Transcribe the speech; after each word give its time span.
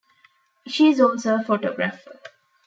She 0.67 0.89
is 0.89 0.99
also 0.99 1.35
a 1.35 1.43
photographer. 1.43 2.19